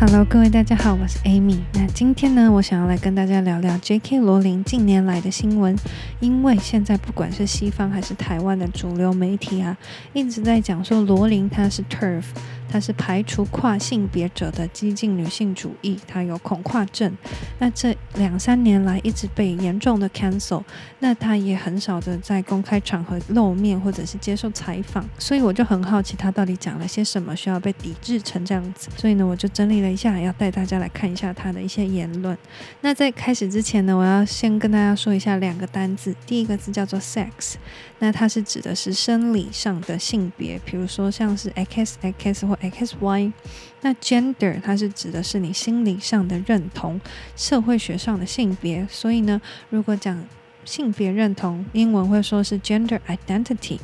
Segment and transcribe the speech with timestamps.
[0.00, 1.58] Hello，各位大家好，我是 Amy。
[1.74, 4.18] 那今天呢，我想要来跟大家聊聊 J.K.
[4.18, 5.76] 罗琳近年来的新闻。
[6.20, 9.76] 因为现在不管是西方还是台湾的主流媒体啊，
[10.14, 12.24] 一直在讲说罗琳她是 Turf。
[12.70, 17.12] 她是排除跨性别者的激进女性主义，她有恐跨症。
[17.58, 20.62] 那这两三年来一直被严重的 cancel，
[21.00, 28.88] 那她也很少的在公开场合露面或者是接受采访，所以我就很好奇她到底讲了些什么，需要被抵制成这样子。
[28.96, 32.38] 所以呢，我就整理了一下，要带大家来看一下她的一些言论。
[32.82, 37.54] 那在开始之前呢，我要先跟大家说一下两个单字，第一个字叫做 sex，
[37.98, 43.32] 那它是指的是生理上的性别，比如说像是 x x 或 X Y，
[43.80, 47.00] 那 gender 它是指的是你心理上的认同，
[47.36, 48.86] 社会学上的性别。
[48.90, 50.24] 所以呢，如果讲
[50.64, 53.78] 性别认同，英文会说是 gender identity。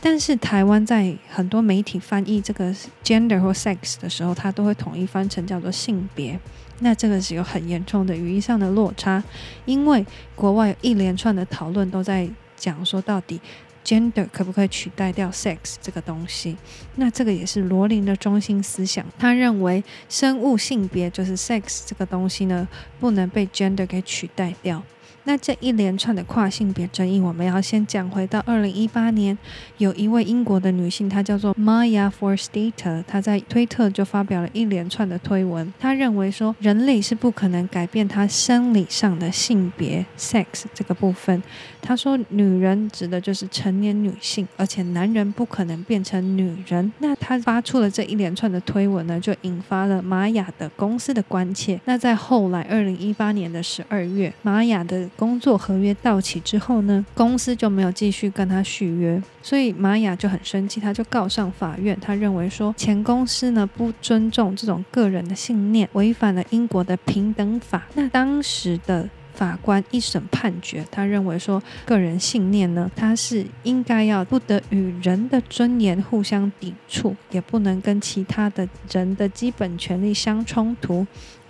[0.00, 6.38] 但是台湾在很多媒体翻译这个 gender 或 sex 的时候，它都会统一翻成叫做性别。
[6.80, 9.24] 那这个是有很严重的语义上的落差，
[9.64, 10.04] 因为
[10.34, 13.40] 国外一连串的讨论都在讲说到底。
[13.86, 16.56] Gender 可不可以取代掉 sex 这个东西？
[16.96, 19.06] 那这个也是罗琳的中心思想。
[19.16, 22.66] 他认为生物性别就是 sex 这个东西呢，
[22.98, 24.82] 不能被 gender 给取代掉。
[25.26, 29.36] 那这一连串的跨性别争议，我们要先讲回到二零一八年，
[29.78, 35.74] 有一位英国的女性，她叫做 Maya Forstater，她在推特就发表了一连串的推文。
[35.80, 41.42] 她认为说，人类是不可能改变她生理上的性别 sex 这个部分。
[41.82, 46.92] 她说，女人指的就是成年女性，而且男人不可能变成女人。
[47.00, 51.80] 那她发出了这一连串的推文呢，就引发了玛雅的公司的关切。
[51.84, 61.98] 那在后来二零一八年的十二月，玛雅的工作合约到期之后呢，公司就没有继续跟他续约，所以玛雅就很生气，他就告上法院。
[62.00, 67.86] 他认为说，前公司呢不尊重这种个人的信念，违反了英国的平等法。
[67.94, 81.06] 那当时的法官一审判决，他认为说，个人信念呢，他是应该要不得与人的尊严互相抵触，也不能跟其他的人的基本权利相冲突。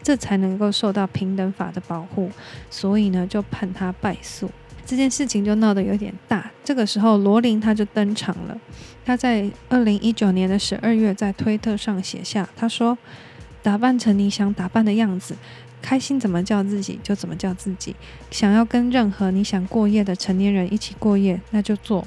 [0.06, 2.30] 这才能够受到平等法的保护，
[2.70, 4.48] 所以呢，就判他败诉。
[4.84, 6.48] 这件事情就闹得有点大。
[6.62, 8.56] 这个时候，罗琳他就登场了。
[9.04, 12.96] 他在二零一九年的十二月，在推特上写下，他说
[13.64, 15.34] ：“打扮成你想打扮的样子，
[15.82, 17.96] 开心怎么叫自己就怎么叫自己。
[18.30, 22.06] 想要跟任何你想过夜的成年人一起过夜，那就做。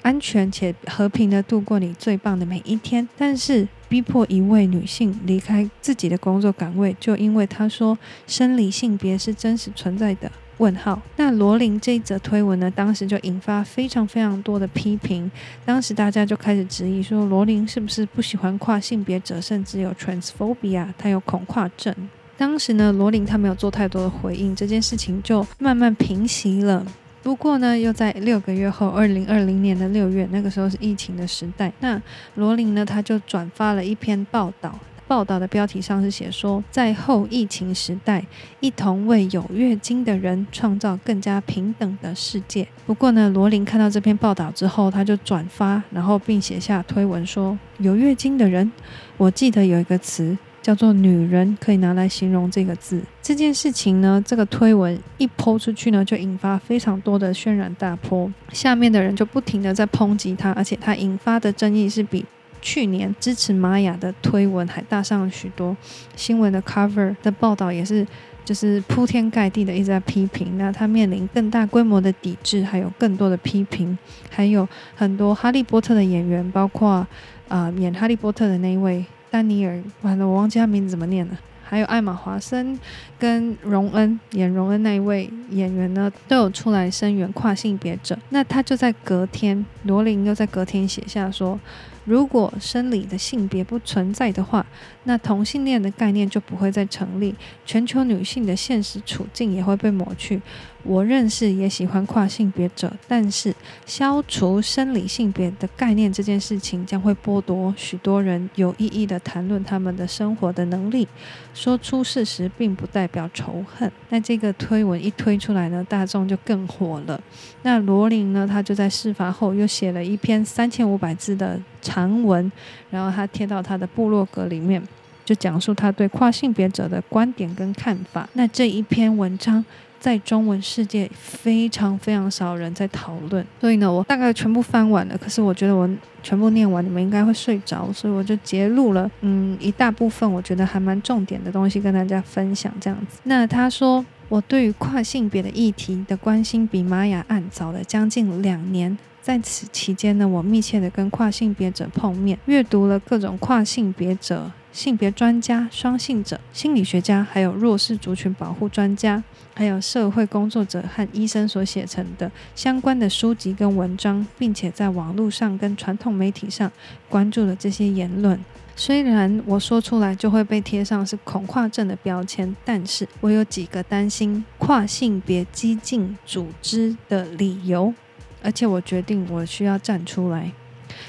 [0.00, 3.06] 安全且和平的度过你最棒的每一天。
[3.18, 10.30] 但是。”逼迫一位女性离开自己的工作岗位，就因为她说生理性别是真实存在的？
[10.58, 11.02] 问号。
[11.16, 15.30] 那罗琳这一则推文呢，当时就引发非常非常多的批评。
[15.66, 21.94] 当时大家就开始质疑说，罗琳是不是不喜欢跨性别者，甚至有 transphobia，她有恐跨症。
[22.38, 26.86] 当时呢，罗琳她没有做太多的回应，这件事情就慢慢平息了。
[27.26, 31.72] 不过呢，又在六个月后，二零二零年的六月，那个时候是疫情的时代。
[31.80, 32.00] 那
[32.36, 34.78] 罗琳呢，他就转发了一篇报道，
[35.08, 38.24] 报道的标题上是写说，在后疫情时代，
[38.60, 42.68] 一同为有月经的人创造更加平等的世界。
[42.86, 48.70] 不过呢，罗琳看到这篇报道之后，他就转发，然后并写下推文说：“有月经的人，
[49.16, 53.00] 我记得有一个词。”叫做女人，可以拿来形容这个字。
[53.22, 58.28] 这件事情呢，这个推文一抛出去呢，就引发非常多的轩然大波。
[58.50, 62.26] 下面的人就不停的在抨击他，而且他引发的争议是比
[62.60, 65.76] 去年支持玛雅的推文还大上了许多。
[66.16, 68.04] 新闻的 cover 的报道也是，
[68.44, 70.58] 就是铺天盖地的一直在批评。
[70.58, 73.96] 那他面临更大规模的抵制，还有更多的批评，
[74.28, 77.06] 还有很多哈利波特的演员，包括啊、
[77.46, 79.04] 呃、演哈利波特的那一位。
[79.36, 81.38] 丹尼尔，完了，我忘记他名字怎么念了。
[81.62, 82.80] 还有艾玛华森
[83.18, 88.18] 跟荣恩演荣恩那一位演员呢，都有出来声援跨性别者。
[88.30, 91.60] 那他就在隔天，罗琳又在隔天写下说，
[92.06, 94.64] 如果生理的性别不存在的话，
[95.04, 97.34] 那同性恋的概念就不会再成立，
[97.66, 100.40] 全球女性的现实处境也会被抹去。
[100.86, 103.54] 我认识也喜欢跨性别者，但是
[103.84, 111.06] 消除生理性别的概念这件事情将会剥夺许多人有意义的谈论他们的生活的能力。
[111.52, 113.90] 说出事实并不代表仇恨。
[114.10, 117.20] 那这个推文一推出来呢，大众就更火了。
[117.62, 122.50] 那罗琳呢，他就在事发后又写了一篇三千五百字的长文，
[122.90, 124.82] 然后他贴到他的部落格里面，
[125.24, 128.28] 就讲述他对跨性别者的观点跟看法。
[128.34, 129.64] 那这一篇文章。
[129.98, 135.16] 在中文世界非常非常少人在讨论，所以呢，我大概全部翻完了。
[135.18, 135.88] 可是我觉得我
[136.22, 143.18] 全部念完，你们应该会睡着，所以我就截录了，嗯，一大部分我觉得还蛮重点的东西跟大家分享这样子。
[143.24, 148.96] 那他说，我对于跨性别的议题的关心比玛雅案早了将近两年。
[149.22, 159.24] 在此期间呢，我密切的跟跨性别者碰面，阅读了各种跨性别者、性别专家、双性者、心理学家，还有弱势族群保护专家，
[159.54, 166.70] 还有社会工作者和医生所写成的相关的书籍跟文章，并且在网络上跟传统媒体上
[167.08, 168.38] 关注了这些言论。
[168.76, 177.94] 虽然我说出来就会被贴上是恐跨症的标签，但是我有几个担心跨性别激进组织的理由。
[178.42, 180.52] 而且我决定，我需要站出来。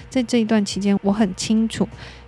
[0.10, 1.88] 在这一段期间，我很清楚，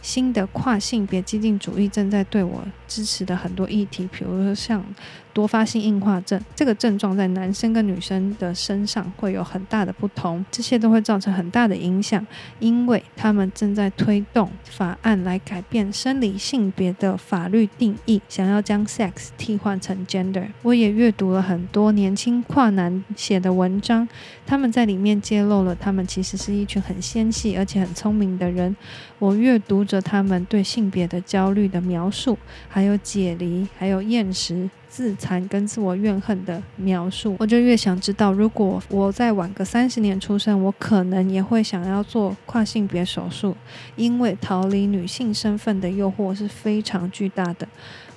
[0.09, 4.83] 新的跨性别激进主义正在对我支持的很多议题，比如说像。
[5.31, 12.25] 多发性硬化症这个症状在男生跟女生的身上会有很大的不同，这些都会造成很大的影响，
[12.59, 20.47] 因为他们正在推动法案来改变生理性别的法律定义，想要将 sex 替换成 gender。
[20.63, 24.09] 我也阅读了很多年轻跨男写的文章，
[24.45, 28.75] 他们在里面揭露了他们其实是一群很纤细而且很聪明的人。
[29.19, 32.37] 我阅读着他们对性别的焦虑的描述，
[32.67, 34.69] 还有解离，还有厌食。
[34.89, 43.55] 自残跟自我怨恨的描述，我就越想知道，如果我再晚个三十年出生，我可能也会想要做跨性别手术，
[43.95, 47.67] 因为逃离女性身份的诱惑是非常巨大的。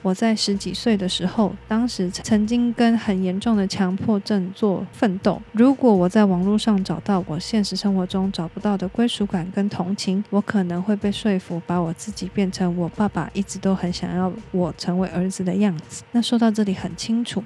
[0.02, 5.40] 我在十几岁的时候，当时曾经跟很严重的强迫症做奋斗。
[5.52, 16.02] 如果我在网络上找到我现实生活中找不到的归属感跟同情，我可能会被说服，把我自己变成我爸爸一直都很想要我成为儿子的样子。
[16.10, 17.44] 那说到这里很清楚，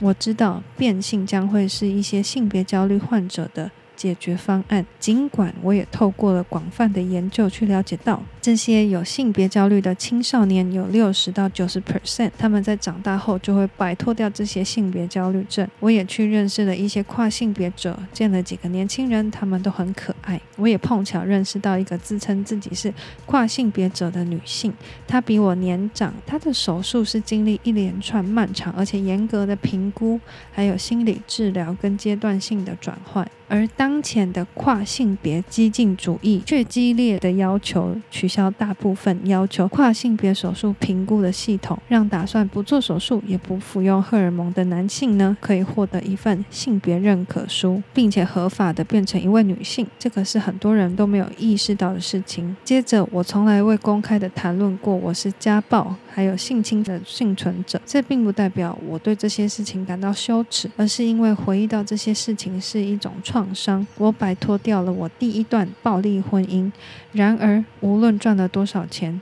[0.00, 4.86] 我知道变性将会是一些性别焦虑患者的解决方案。
[4.98, 8.22] 尽管我也透过了广泛的研究去了解到。
[8.40, 15.68] 这些有性别焦虑的青少年有六十到九十 percent，他们在长大后就会摆脱掉这些性别焦虑症。
[15.80, 20.40] 我也去认识了一些跨性别者，见了几个年轻人，他们都很可爱。
[20.56, 22.94] 我也碰巧认识到一个自称自己是
[23.26, 24.72] 跨性别者的女性，
[25.06, 30.18] 她比我年长，她的手术是经历一连串漫长而且严格的评估，
[30.52, 33.28] 还有心理治疗跟阶段性的转换。
[33.48, 38.48] 而当前的跨性别激进主义却激烈的要求取消。
[38.58, 49.86] 大部分要求跨性别手术评估的系统，让打算不做手术也不服用荷尔蒙的男性呢，可以获得一份性别认可书，并且合法的变成一位女性。
[49.98, 52.56] 这个是很多人都没有意识到的事情。
[52.64, 63.86] 接着，我从来未公开的谈论过我是家暴还有性侵的幸存者，这并不代表我对这些事情感到羞耻，而是因为回忆到这些事情是一种创创伤。
[63.98, 66.72] 我摆脱掉了我第一段暴力婚姻，
[67.12, 69.20] 然而无论赚了多少钱，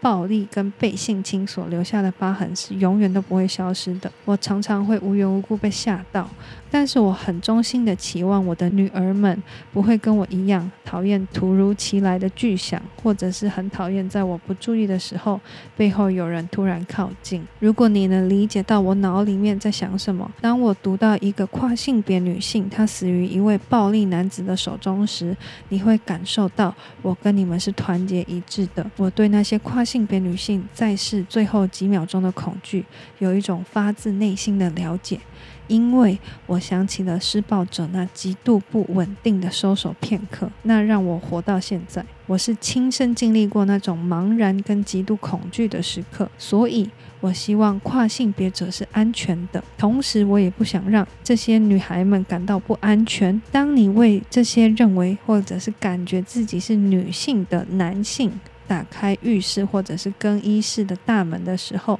[0.00, 4.10] 暴力跟被性侵所留下的疤痕是永远都不会消失的。
[4.24, 6.30] 我常常会无缘无故被吓到。
[6.70, 9.42] 但是我很衷心的期望我的女儿们
[9.72, 15.40] 不会跟我一样讨厌突如其来的巨响，或者是很讨厌在我不注意的时候
[15.76, 17.46] 背后有人突然靠近。
[17.58, 25.36] 如果你能理解到我脑里面在想什么，当我读到一个跨性别女性她死于一位暴力男子的手中时，
[25.70, 28.88] 你会感受到我跟你们是团结一致的。
[28.96, 32.84] 我对那些跨性别女性在世最后几秒钟的恐惧
[33.18, 35.18] 有一种发自内心的了解。
[35.68, 42.04] 因为我想起了施暴者那极度不稳定的收手片刻，那让我活到现在。
[42.26, 49.62] 我是亲身经历过那种茫然跟极度恐惧的时刻，所以我希望跨性别者是安全的。
[49.78, 53.40] 同时，我也不想让这些女孩们感到不安全。
[53.50, 58.30] 当你为这些认为或者是感觉自己是女性的男性，
[58.68, 61.98] 打开浴室或者是更衣室的大门的时候，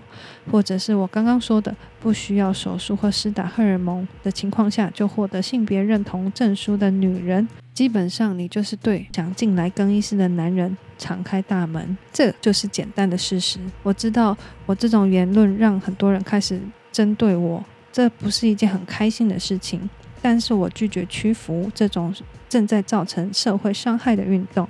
[0.52, 13.58] 或者是我刚刚说的不需要手术或施打荷尔蒙的情况下就获得性别认同证书的女人，基本上你就是对想进来更衣室的男人敞开大门，这就是简单的事实。
[13.82, 16.60] 我知道我这种言论让很多人开始
[16.92, 19.88] 针对我，这不是一件很开心的事情。
[20.20, 22.12] 但是我拒绝屈服这种
[22.48, 24.68] 正在造成社会伤害的运动。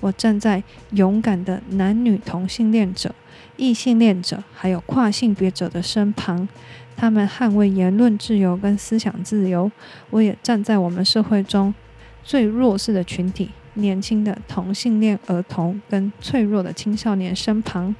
[0.00, 3.14] 我站在勇敢的男女同性恋者、
[3.56, 6.48] 异性恋者，还有跨性别者的身旁，
[6.96, 9.70] 他们捍卫言论自由跟思想自由。
[10.10, 11.74] 我也站在我们社会中
[12.22, 17.94] 最弱势的群体——年轻的同性恋儿童跟脆弱的青少年身旁。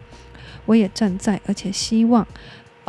[0.67, 2.27] 我也站在，而且希望。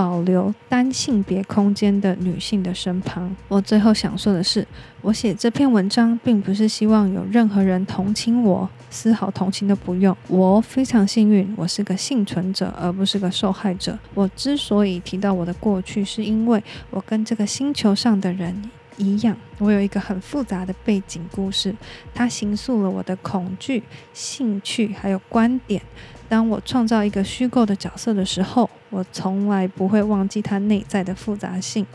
[0.02, 3.36] 保留单性别空间的女性的身旁。
[3.48, 4.68] 我最后想说的是，
[5.02, 10.18] 我写这篇文章并不是希望有任何人同情我，丝毫同情都不用。
[10.28, 13.96] 我非常幸运，我是个幸存者，而不是个受害者。
[14.16, 21.76] 我之所以提到我的过去，是因为我跟这个星球上的人一样，我有一个很复杂的背景故事，
[22.12, 25.80] 它形塑了我的恐惧、兴趣还有观点。
[26.32, 31.86] 当我创造一个虚构的角色的时候，我从来不会忘记它内在的复杂性。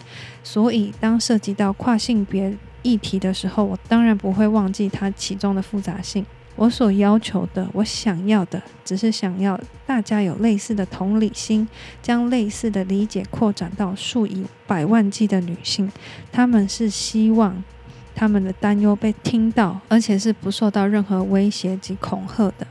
[0.44, 6.26] 所以，当涉及到跨性别议题的时候，我当然不会忘记它其中的复杂性。
[6.54, 11.66] 我所要求的，我想要的，只是想要大家有类似的同理心，
[12.02, 15.90] 将类似的理解扩展到数以百万计的女性。
[16.30, 17.64] 她们是希望
[18.14, 22.66] 她们的担忧被听到，而且是不受到任何威胁及恐吓的。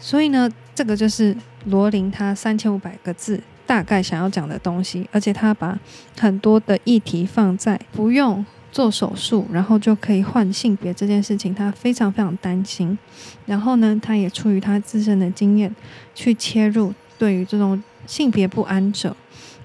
[0.00, 0.48] 所以呢，
[0.78, 5.76] 这个就是罗琳她三千五百个字大概想要讲的东西，而且她把
[6.16, 12.96] 很多的议题放在不用做手术，然后就可以换性别这件事情，她非常非常担心。
[13.44, 15.74] 然后呢，她也出于她自身的经验
[16.14, 19.16] 去切入，对于这种性别不安者。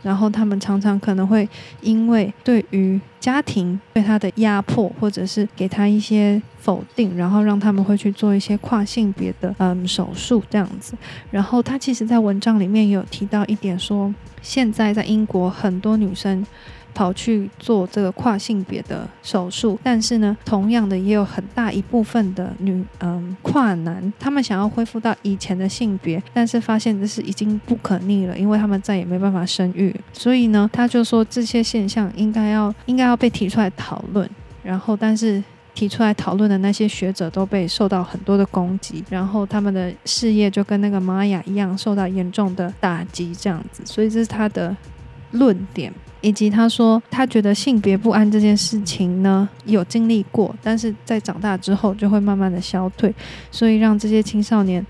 [0.03, 1.47] 然后他们常常可能会
[1.81, 10.93] 因为对于家庭对他的压迫，或者是给他一些否定，然后让他们会去做一些跨性别的嗯手术这样子。
[11.31, 16.45] 然后他其实在文章里面有提到一点，说现在在英国很多女生。
[16.93, 29.95] 跑去做这个跨性别的手术，但是呢，同样的也有很大一部分的女，嗯，跨男，他们想要恢复到以前的性别，但是发现这是已经不可逆了，因为他们再也没办法生育。
[30.13, 34.29] 所以呢，他就说这些现象应该要应该要被提出来讨论。
[34.63, 35.43] 然后，但是
[35.75, 43.83] 提出来讨论的那些学者都被受到很多的攻击，然后他们的事业就跟那个玛雅一样受到严重的打击，这样子。
[43.85, 44.73] 所以这是他的
[45.31, 45.91] 论点。
[46.23, 53.13] 以及他说，他觉得性别不安这件事情呢，有经历过，但是在长大之后就会慢慢的消退，
[53.51, 54.83] 所以让这些青少年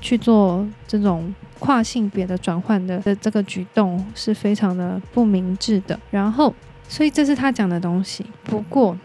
[0.00, 6.00] 去做这种跨性别的转换的的这个举动是非常的不明智的。
[6.10, 6.54] 然后，
[6.88, 8.24] 所以这是他讲的东西。
[8.44, 8.96] 不过，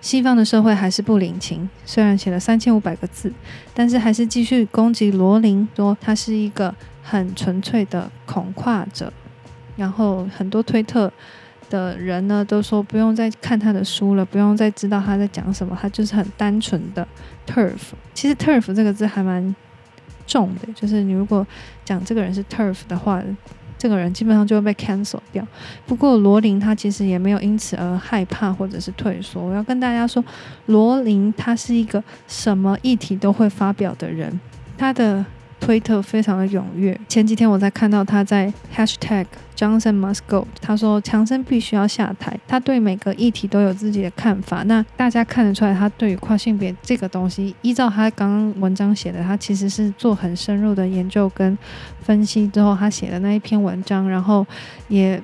[0.00, 3.32] 西方的社会还是不领情，虽然写了三千五百个字，
[3.74, 6.72] 但是还是继续攻击罗琳，说他是一个
[7.02, 9.12] 很纯粹的恐跨者。
[9.76, 11.10] 然后很多推特
[11.70, 17.06] 的人呢都说不用再看他的书了，不用再知道他在讲什么，他就是很单纯的
[17.46, 17.92] TERF。
[18.12, 19.54] 其实 TERF 这个字还蛮
[20.26, 21.46] 重的，就是你如果
[21.84, 23.22] 讲这个人是 TERF 的话，
[23.78, 25.46] 这个人基本上就会被 cancel 掉。
[25.86, 29.42] 不过罗琳他其实也没有因此而害怕或者是退缩。
[29.42, 30.22] 我要跟大家说，
[30.66, 34.38] 罗琳他是一个什么议题都会发表的人，
[34.76, 35.24] 他的。
[35.62, 37.00] 推特非常的踊跃。
[37.08, 39.24] 前几天我在看到他在 hashtag
[39.56, 42.36] Johnson must go，他说强生必须要下台。
[42.48, 44.64] 他对每个议题都有自己的看法。
[44.64, 51.56] 那大家看得出来，他对于跨性别这个东西，依照他刚刚文章写的，他其实是做很深入的研究跟
[52.00, 54.44] 分析之后，他写的那一篇文章，然后
[54.88, 55.22] 也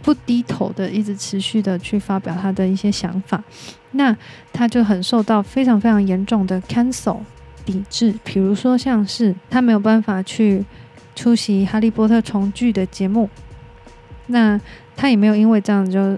[0.00, 3.44] 不低头的，一直持续的去发表他的一些想法。
[3.90, 4.16] 那
[4.54, 7.18] 他就很受到非常非常严重的 cancel。
[7.66, 10.64] 抵制，比如说像是他没有办法去
[11.14, 13.28] 出席《哈利波特》重聚的节目，
[14.28, 14.58] 那
[14.96, 16.16] 他也没有因为这样就。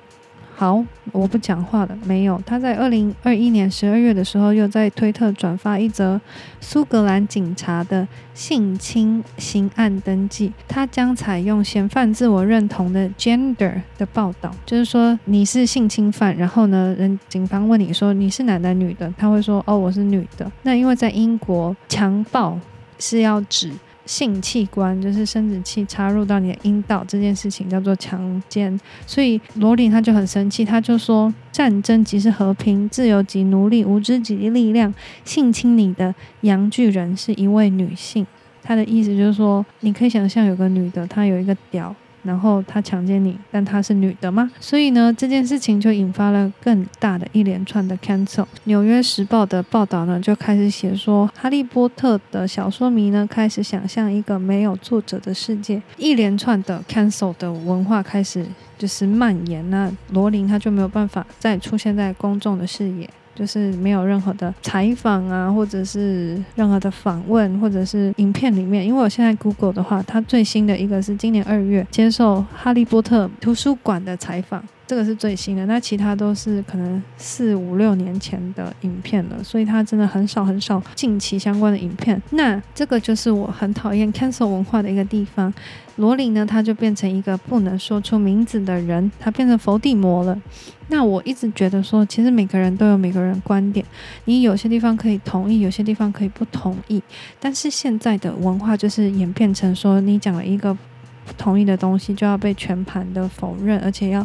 [0.58, 1.96] 好，我不讲话了。
[2.04, 6.20] 没有，他在二零二一年十二月的时候，又在推特转发一则
[6.60, 10.52] 苏格兰警察的性侵刑案登记。
[10.66, 20.50] 他将采用嫌犯自我认同的 gender 的报道，就是说你是性侵犯，然后呢，人警方问你说你是男的女的，他会说哦，我是女的。
[20.64, 22.58] 那因为在英国，强暴
[22.98, 23.70] 是要指。
[24.08, 34.94] 性器官就是生殖器插入到你的阴道这件事情叫做强奸，所以罗琳他就很生气，他就说战争即是和平，自由即奴隶，无知即力量。
[35.26, 38.26] 性侵你的阳巨人是一位女性，
[38.62, 41.94] 他的意思就是说，你可以想象有个女的，她有一个屌。
[42.22, 44.50] 然后他强奸你，但她是女的吗？
[44.60, 48.44] 所以呢，这件事情就引发了更大的一连串的 cancel。
[48.64, 55.80] 纽约时报的报道呢，就开始写说，哈利波特的小说迷呢，开始想象一个没有作者的世界。
[55.96, 58.44] 一连串的 cancel 的文化开始
[58.76, 63.08] 就是蔓延，那罗琳他就没有办法再出现在公众的视野。
[63.38, 68.85] 就是没有任何的采访啊，或者是任何的访问，或者是影片里面。
[68.85, 82.21] 因为我现在 Google 的话，它最新的一个是今年二月接受哈利波特图书馆的采访，这个是最新的，那其他都是可能四五六年前的影片了，所以它真的很少很少近期相关的影片。
[82.30, 85.52] 那这个就是我很讨厌 cancel 文化的一个地方。
[85.97, 90.40] 罗琳呢，他就变成一个不能说出名字的人，他变成佛地魔了。
[90.87, 93.85] 那我一直觉得说，其实每个人都有每个人观点，
[94.25, 97.02] 你有些地方可以同意，有些地方可以不同意。
[97.38, 104.25] 但是现在的文化就是演变成说，你讲了一个不同意的东西，就要被全盘的否认，而且要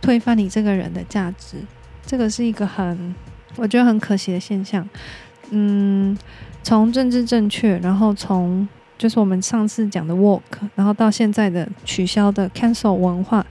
[0.00, 1.56] 推翻你这个人的价值。
[2.04, 3.14] 这个是一个很，
[3.56, 4.88] 我觉得很可惜的现象。
[5.50, 6.16] 嗯，
[6.62, 10.40] 从政治正确，然后从就是我们上次讲的 work，
[10.74, 13.44] 然后到现在的取消的 cancel 文化，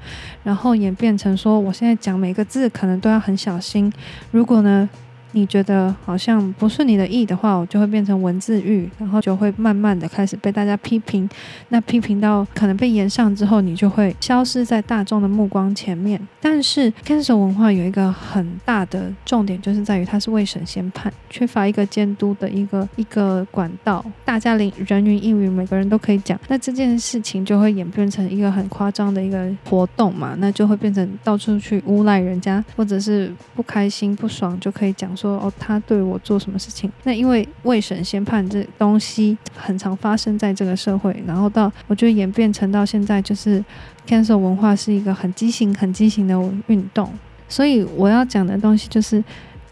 [0.43, 3.91] 然后演变成说，我现在讲每个字可能都要很小心。
[4.31, 4.89] 如果呢，
[5.35, 11.29] 你觉得好像不顺你的意的话，我就会变成文字狱，然后就会慢慢的开始被大家批评。
[11.67, 16.17] 那批评到可能被延上之后，你就会消失在大众的目光前面。
[16.39, 26.39] 但是 cancel 文化有一个很大的重点，就是在于它是未审先判，缺乏一个监督的一个一个管道，大家人人云亦云，每个人都可以讲。
[26.47, 35.24] 那这件事情就会演变成一个很夸张的一个活动嘛，那就会变成到处去诬赖人家，或者是不开心不爽就可以讲说。
[35.25, 36.91] 说，他对我做什么事情？
[37.03, 43.63] 那因为未审先判这东西很常发生在这个社会，然后到我觉得演变成到现在，就是
[44.07, 47.11] cancel 文化是一个很畸形、很畸形的运动。
[47.49, 49.23] 所以我要讲的东西就是。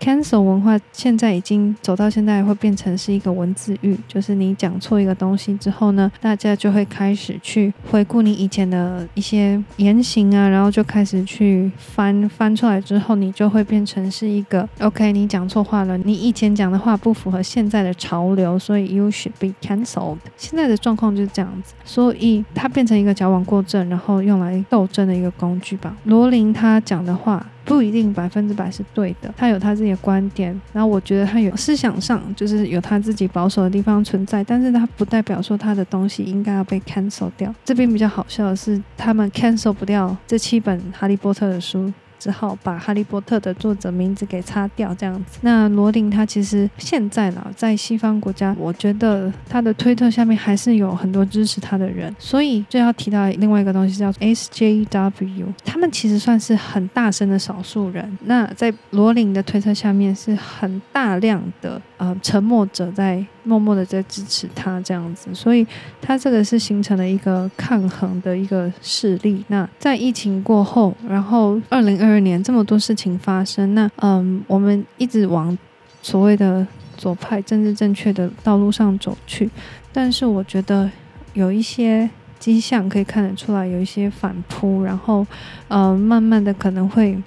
[0.03, 20.17] Cancel 文化现在已经走到现在，会变成是一个文字狱，就是你讲错一个东西之后呢，大家就会开始去回顾你以前的一些言行啊，然后就开始去翻翻出来之后，你就会变成是一个 OK，你讲错话了，你以前讲的话不符合现在的潮流，所以 you should be cancelled。
[20.35, 25.95] 现在的状况就是这样子，所以它变成一个矫枉过正，然后用来斗争的一个工具吧。
[26.03, 27.45] 罗琳他讲的话。
[27.65, 37.53] 不一定百分之百是对的，他有他自己的观点，然后我觉得他有思想上就是有他自己保守的地方存在，但是他不代表说他的东西应该要被 cancel 掉。
[37.63, 41.91] 这边比较好笑的是，他们 cancel 不掉这七本哈利波特的书。
[42.23, 45.39] 只好把《哈利波特》的作者名字给擦掉，这样子。
[45.41, 52.15] 那罗琳他其实现在呢，在西方国家，我觉得他的推特下面还是有很多支持他的人。
[52.17, 58.17] 所以就要提到另外一个东西，叫 SJW，他们其实算是很大声的少数人。
[58.23, 63.25] 那在罗琳的推特下面是很大量的呃沉默者在。
[63.43, 65.65] 默默的在支持他这样子，所以
[66.01, 69.43] 他这个是形成了一个抗衡的一个势力。
[69.47, 75.57] 那在疫情过后，然后二零二二年这么多事情发生，那嗯，我们一直往
[76.01, 76.65] 所谓的
[76.97, 79.49] 左派政治正确的道路上走去，
[79.91, 80.89] 但是我觉得
[81.33, 85.25] 有一些迹象可以看得出来，有一些反扑，然后
[85.67, 87.17] 呃，慢慢的可能会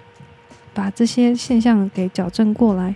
[0.72, 2.94] 把这些现象给矫正过来。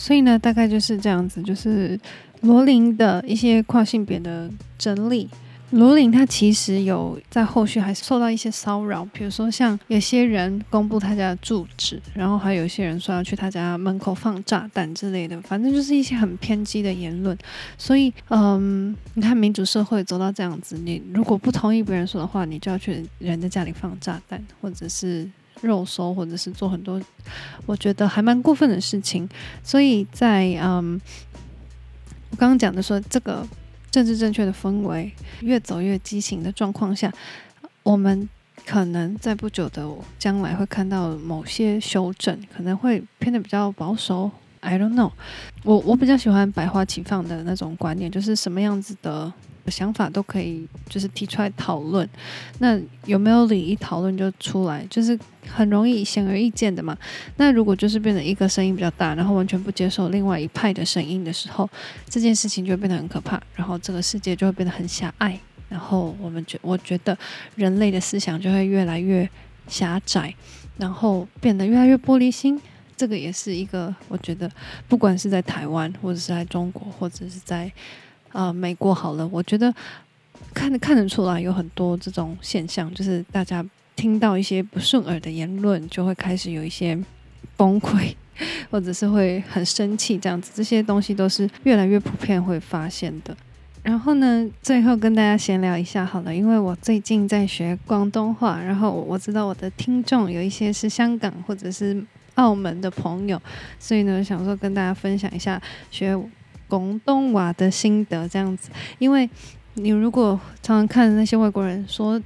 [0.00, 2.00] 所以呢，大概就是这样子，就是
[2.40, 5.28] 罗琳的一些跨性别的整理。
[5.72, 17.36] 罗琳她其实有在后续还受到一些骚扰，比如说像有些人公布他家的住址，然后还有一些人说要去他家门口放炸弹之类的，反正就是一些很偏激的言论。
[17.76, 25.28] 所以，嗯，你看民主社会走到这样子，你如果不同意别人说的话，你就要去人家家里放炸弹，或者是。
[25.62, 27.00] 肉搜，或者是做很多，
[27.66, 29.28] 我觉得还蛮过分的事情。
[29.62, 31.00] 所以在嗯，
[32.30, 33.46] 我刚刚讲的说这个
[33.90, 37.12] 政治正确的氛围越走越畸形的状况下，
[37.82, 38.28] 我们
[38.64, 44.30] 可能在不久的将来会看到某些修正，可能会偏得比较保守。
[44.60, 45.12] I don't know，
[45.64, 49.32] 我我比较喜欢百花齐放的那种观念，就是什么样子的。
[49.66, 52.08] 想法都可以，就是提出来讨论。
[52.58, 53.60] 那有没有理？
[53.60, 56.96] 一讨论就出来，就是很容易显而易见的嘛。
[57.36, 61.68] 那如果就是变成一个声音比较大，然后完全不接受另外一派的声音的时候，
[62.08, 63.40] 这件事情就会变得很可怕。
[63.54, 65.38] 然后这个世界就会变得很狭隘。
[65.68, 67.16] 然后我们觉，我觉得
[67.54, 69.28] 人类的思想就会越来越
[69.68, 70.34] 狭窄，
[70.78, 72.60] 然后变得越来越玻璃心。
[72.96, 74.50] 这个也是一个，我觉得
[74.88, 77.70] 不管是在台湾，或者是在中国，或者是在。
[78.32, 79.74] 呃，美国好了，我觉得
[80.54, 83.64] 看得看得出来有很多这种现象，就是大家
[83.96, 86.98] 听到一些不顺耳的言论，就会开始有一些
[87.56, 88.14] 崩溃，
[88.70, 90.52] 或者是会很生气这样子。
[90.54, 93.36] 这些东西都是越来越普遍会发现的。
[93.82, 102.00] 然后呢，最后跟大家闲聊一下好了，因为我最近在学广东话，然后我知道我的听众有一些是香港或者是
[102.34, 103.40] 澳门的朋友，
[103.78, 106.16] 所以呢，想说跟大家分享一下学。
[106.70, 109.28] 广东话的心得这样子，因为
[109.74, 112.18] 你如果常常看那些外国人说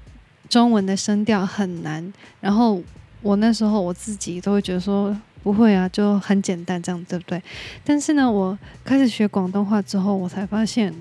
[0.49, 2.81] 中文的声调很难，然后
[3.23, 7.43] 我那时候我自己都会觉得说不会啊，就很简单这样，对不对？
[7.83, 10.95] 但是呢，我开始学广东话之后，我才发现，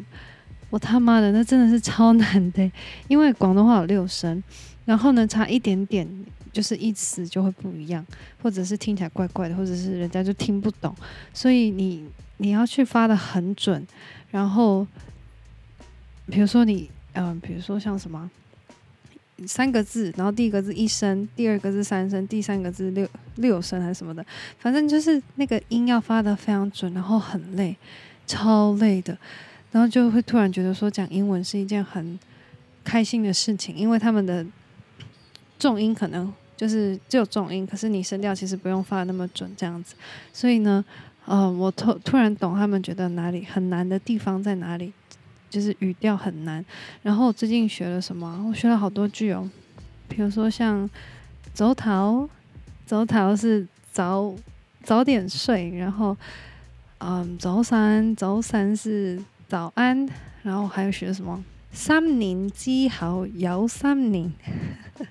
[0.69, 2.71] 我他妈的那真的是超难的，
[3.07, 4.41] 因为广东话有六声，
[4.85, 6.07] 然后呢，差一点点
[6.51, 8.05] 就是意思就会不一样，
[8.41, 10.93] 或者是听起来怪怪的，或者是人家就听不懂，
[11.33, 12.05] 所以你
[12.37, 13.87] 你要去发得很准，
[14.31, 14.85] 然后
[16.27, 18.29] 比如说你嗯、比如说像什么。
[19.47, 23.05] 三个字，然后第一个字一声，第二个字三声，第三个字六
[23.37, 24.23] 六声还是什么的，
[24.59, 27.75] 反正就是那个音要发得非常准，然后很累，
[28.27, 29.17] 超累的，
[29.71, 32.17] 然后就会突然觉得说讲英文是一件很
[32.83, 34.45] 开心的事情，因为他们的
[35.57, 39.95] 重音可能就是只有重音，可是你声调其实不用发那么准这样子，
[40.31, 40.85] 所以呢，
[41.25, 44.93] 呃，我突突然懂他们觉得哪里很难的地方在哪里。
[45.49, 46.65] 就是语调很难，
[47.03, 48.43] 然后我最近学了什么？
[48.49, 49.47] 我学了好多句哦，
[50.07, 50.89] 比如说像
[51.53, 52.27] “早逃
[52.87, 54.33] ”，“早逃”是早
[54.81, 56.17] 早点睡，然后
[56.97, 60.09] 嗯，“早三”，“早三”是早安，
[60.41, 64.31] 然后还有学什么“三年之后又三年”，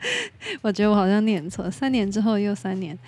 [0.63, 2.99] 我觉得我好像念错，“三年之后又三年”，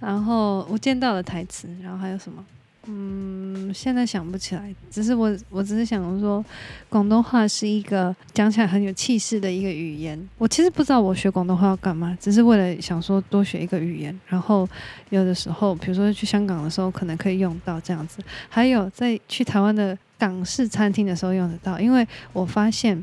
[0.00, 2.42] 然后我见到了台词，然后还有什么？
[2.86, 6.42] 嗯，现在想不起来，只是我，我只是想说，
[6.88, 10.18] 广东话是一个讲起来很有气势的一个语言。
[10.38, 14.66] 我其实不知道我学广东话要干嘛，只是为了想说多学一个语言，然后
[15.10, 18.22] 有的时候，比如说去香港的时候，可能可以用到这样子。
[18.48, 23.02] 还有在去台湾的港式餐厅的时候用得到，因为我发现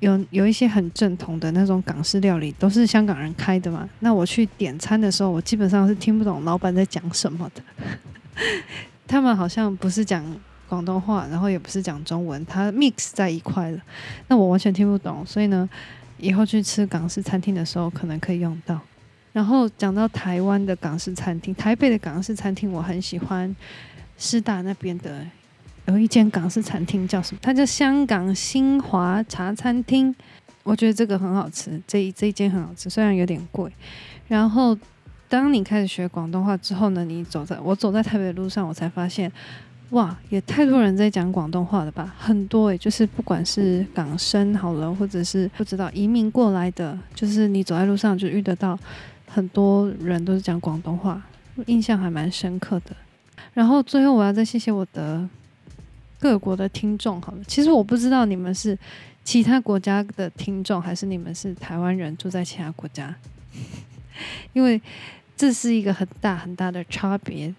[0.00, 3.88] 有有一些很正统的那种港式料理都是香港人开的嘛。
[4.00, 7.62] 那我去点餐的时候，我基本上是听不懂老板在讲什么的。
[9.06, 10.22] 他们好像不是讲
[10.68, 13.80] 广东话，然后也不是讲中文，它 mix 在一块了。
[14.26, 15.66] 那我完全听不懂，所以呢，
[16.18, 18.78] 以后去吃港式餐厅的时候可能可以用到。
[19.32, 23.54] 然后讲到台湾的港式餐厅，台北的港式餐厅我很喜欢，
[24.18, 25.24] 师大那边的
[25.88, 27.40] 有一间港式餐厅叫什么？
[27.42, 30.14] 它叫香港新华茶餐厅，
[30.62, 33.70] 我觉得这个很好吃，这一这一间很好吃，虽然有点贵。
[34.28, 34.76] 然后。
[35.30, 39.30] 当你开始学广东话之后呢，你走在我走在台北的路上，我才发现，
[39.90, 42.14] 哇，也太多人在讲广东话了吧？
[42.18, 48.78] 很多诶、就是不管是港生好了，或者是不知道移民过来的，就是你走在路上就遇得到
[49.26, 51.22] 很多人都是讲广东话，
[51.66, 52.96] 印象还蛮深刻的。
[53.52, 55.28] 然后最后我要再谢谢我的
[56.18, 58.78] 各国的听众好了，其实我不知道你们是
[59.24, 63.14] 其他国家的听众，还是你们是台湾人住在其他国家，
[64.52, 64.80] 因为。
[65.40, 67.54] 这是一个很大很大的差别，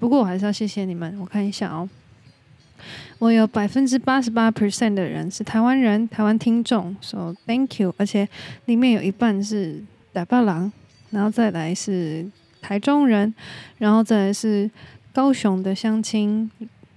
[0.00, 1.16] 不过我还是要谢谢你们。
[1.20, 1.88] 我看一下哦，
[3.20, 8.28] 我有百分之八十八 percent 的人是台湾人，台湾听众说、so, thank you，而且
[8.64, 9.80] 里面有一半是
[10.12, 10.72] 台北人，
[11.10, 12.28] 然后再来是
[12.60, 13.32] 台中人，
[13.78, 14.68] 然后再来是
[15.12, 16.50] 高雄的乡亲，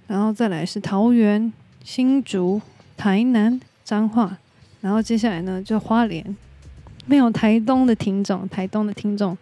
[0.06, 1.52] 然后再来是桃园、
[1.84, 2.62] 新竹、
[2.96, 4.38] 台南、彰化，
[4.80, 6.36] 然后接下来呢就花莲。
[7.08, 9.38] 没有台东的听众，台东的听众，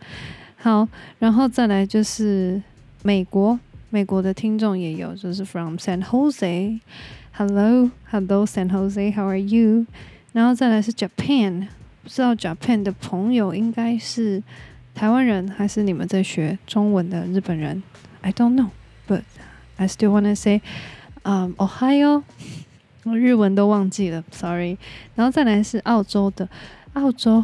[0.56, 0.86] 好，
[1.18, 2.60] 然后再来就是
[3.02, 9.86] 美国，美国的听众也有，就是 from San Jose，Hello，Hello San Jose，How are you？
[10.32, 11.68] 然后再来是 Japan，
[12.02, 14.42] 不知道 Japan 的朋友应该是
[14.94, 17.82] 台湾人还是你们在学中文的日本人
[18.20, 19.22] ？I don't know，but
[19.77, 20.61] I still wanna say，
[21.23, 22.23] 嗯，Ohio，
[23.03, 24.77] 我日文都忘记了，sorry。
[25.15, 26.47] 然后再来是澳洲的。
[26.93, 27.43] 澳洲，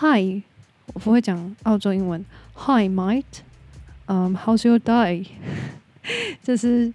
[0.00, 0.42] Hi，
[0.94, 2.24] 我不会讲澳洲英文。
[2.54, 3.24] Hi，mate，
[4.06, 5.26] 嗯、um,，How's your day？
[6.42, 6.90] 这是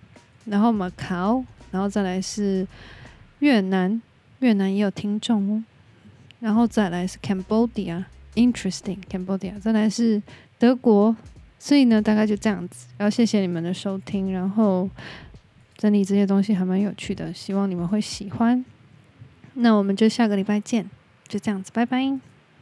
[0.44, 2.65] 然后 Macau， 然后再来是
[3.39, 4.01] 越南，
[4.39, 5.63] 越南也有听众哦。
[6.39, 8.05] 然后再来是 Cambodia。
[8.35, 10.19] Interesting, Cambodia，再来是
[10.57, 11.15] 德国，
[11.59, 12.87] 所以呢，大概就这样子。
[12.97, 14.89] 然后谢谢你们的收听，然后
[15.77, 18.65] 整理这些东西还蛮有趣的，希望你们会喜欢。
[19.53, 20.89] 那我们就下个礼拜见，
[21.27, 22.32] 就这样子，拜拜。